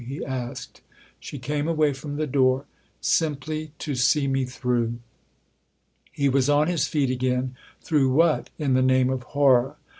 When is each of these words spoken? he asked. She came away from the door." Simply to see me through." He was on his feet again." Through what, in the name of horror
he 0.03 0.25
asked. 0.25 0.81
She 1.19 1.37
came 1.37 1.67
away 1.67 1.93
from 1.93 2.15
the 2.15 2.25
door." 2.25 2.65
Simply 3.01 3.71
to 3.77 3.93
see 3.93 4.25
me 4.27 4.45
through." 4.45 4.97
He 6.11 6.27
was 6.27 6.49
on 6.49 6.65
his 6.67 6.87
feet 6.87 7.11
again." 7.11 7.55
Through 7.83 8.09
what, 8.11 8.49
in 8.57 8.73
the 8.73 8.81
name 8.81 9.11
of 9.11 9.21
horror 9.21 9.75